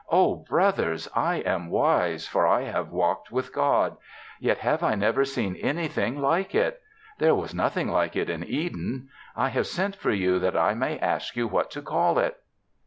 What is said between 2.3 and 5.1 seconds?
I have walked with God; yet have I